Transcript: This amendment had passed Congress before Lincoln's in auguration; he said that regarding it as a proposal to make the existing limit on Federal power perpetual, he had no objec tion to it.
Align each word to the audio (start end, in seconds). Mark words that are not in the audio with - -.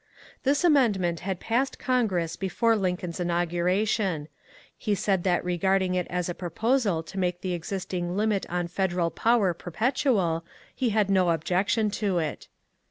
This 0.41 0.63
amendment 0.63 1.19
had 1.19 1.39
passed 1.39 1.77
Congress 1.77 2.35
before 2.35 2.75
Lincoln's 2.75 3.19
in 3.19 3.29
auguration; 3.29 4.29
he 4.75 4.95
said 4.95 5.21
that 5.25 5.45
regarding 5.45 5.93
it 5.93 6.07
as 6.09 6.27
a 6.27 6.33
proposal 6.33 7.03
to 7.03 7.19
make 7.19 7.41
the 7.41 7.53
existing 7.53 8.17
limit 8.17 8.47
on 8.49 8.67
Federal 8.67 9.11
power 9.11 9.53
perpetual, 9.53 10.43
he 10.73 10.89
had 10.89 11.11
no 11.11 11.29
objec 11.29 11.69
tion 11.69 11.91
to 11.91 12.17
it. 12.17 12.47